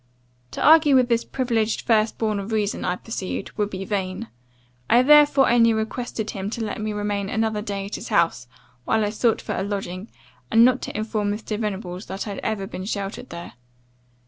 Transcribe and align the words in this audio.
"To 0.49 0.61
argue 0.63 0.95
with 0.95 1.09
this 1.09 1.23
privileged 1.23 1.81
first 1.81 2.17
born 2.17 2.39
of 2.39 2.51
reason, 2.51 2.83
I 2.83 2.95
perceived, 2.95 3.51
would 3.55 3.69
be 3.69 3.85
vain. 3.85 4.29
I 4.89 5.03
therefore 5.03 5.47
only 5.47 5.75
requested 5.75 6.31
him 6.31 6.49
to 6.49 6.65
let 6.65 6.81
me 6.81 6.91
remain 6.91 7.29
another 7.29 7.61
day 7.61 7.85
at 7.85 7.93
his 7.97 8.07
house, 8.07 8.47
while 8.83 9.05
I 9.05 9.11
sought 9.11 9.41
for 9.41 9.53
a 9.55 9.61
lodging; 9.61 10.09
and 10.49 10.65
not 10.65 10.81
to 10.81 10.97
inform 10.97 11.31
Mr. 11.31 11.55
Venables 11.59 12.07
that 12.07 12.25
I 12.27 12.31
had 12.31 12.39
ever 12.39 12.65
been 12.65 12.85
sheltered 12.85 13.29
there. 13.29 13.53